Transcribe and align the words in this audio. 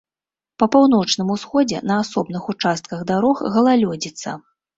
Па 0.61 0.67
паўночным 0.75 1.29
усходзе 1.35 1.81
на 1.91 1.99
асобных 2.05 2.49
участках 2.55 3.05
дарог 3.13 3.45
галалёдзіца. 3.59 4.35